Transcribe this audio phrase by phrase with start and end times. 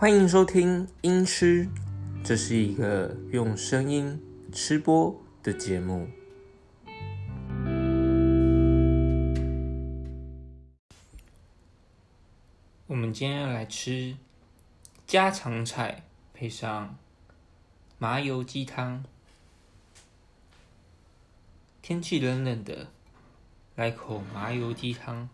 [0.00, 1.66] 欢迎收听《音吃》，
[2.22, 4.22] 这是一个用声音
[4.52, 6.08] 吃播的节目。
[12.86, 14.16] 我们今天要来吃
[15.04, 16.96] 家常菜，配上
[17.98, 19.04] 麻油鸡汤。
[21.82, 22.86] 天气冷冷的，
[23.74, 25.28] 来口麻油鸡汤，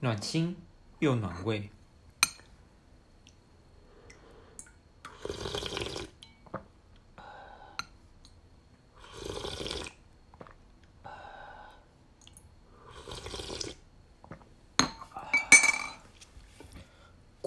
[0.00, 0.56] 暖心
[1.00, 1.68] 又暖胃。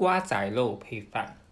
[0.05, 1.44] 瓜仔肉配饭。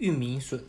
[0.00, 0.64] 玉米笋，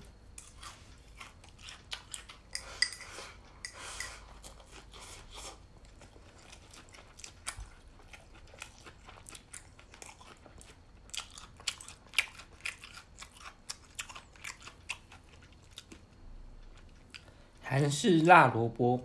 [17.63, 19.01] 韩式辣萝卜。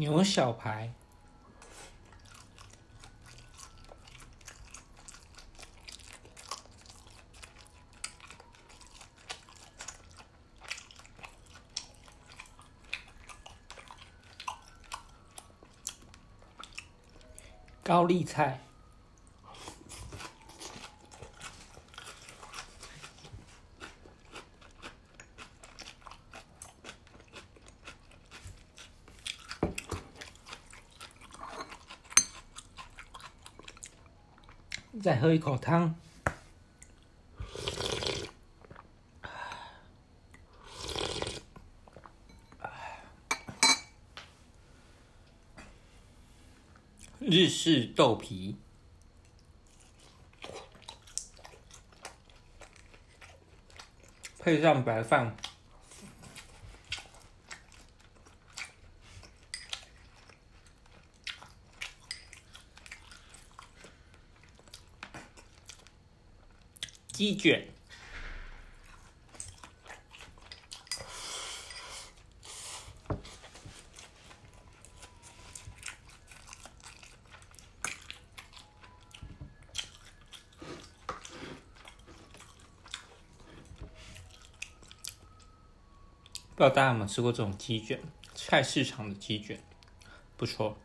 [0.00, 0.94] 牛小排，
[17.82, 18.69] 高丽菜。
[35.02, 35.94] 再喝一口汤。
[47.18, 48.56] 日式豆皮，
[54.40, 55.34] 配上白饭。
[67.20, 67.68] 鸡卷，
[73.08, 73.14] 不
[86.56, 88.00] 知道大家有没有吃过这种鸡卷？
[88.34, 89.62] 菜市场的鸡卷，
[90.38, 90.78] 不错。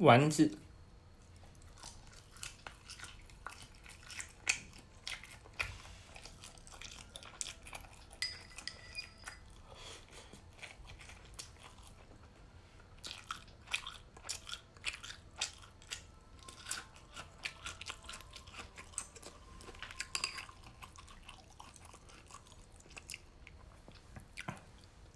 [0.00, 0.50] 丸子，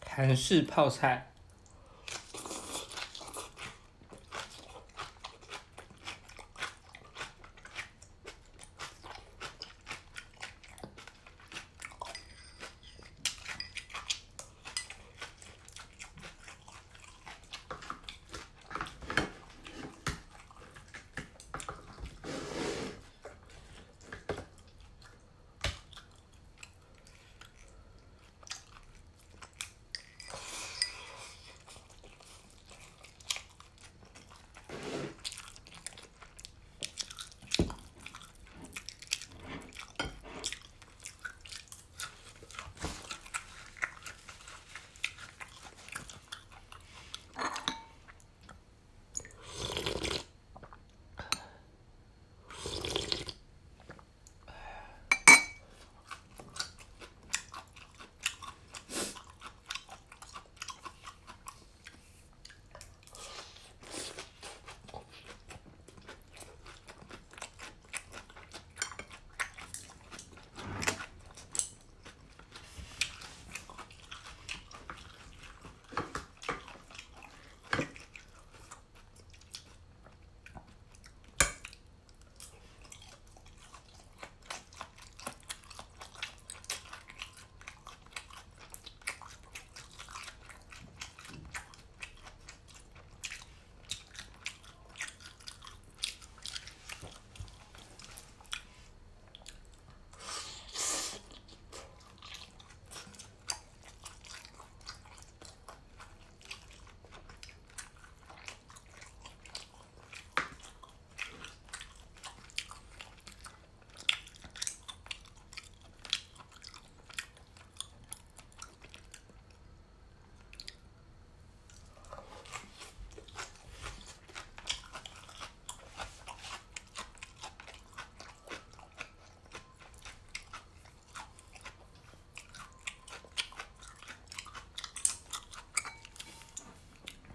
[0.07, 1.34] 韩式泡菜。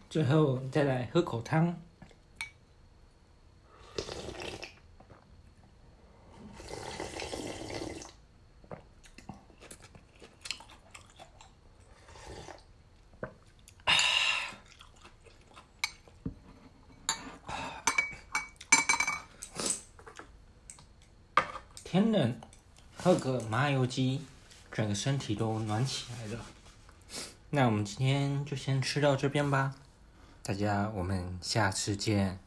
[0.09, 1.79] 最后再来喝口汤。
[21.83, 22.39] 天冷，
[22.97, 24.21] 喝个麻油鸡，
[24.71, 26.43] 整个身体都暖起来了。
[27.51, 29.75] 那我们今天就先吃到这边吧，
[30.49, 32.39] 大家我们下次见。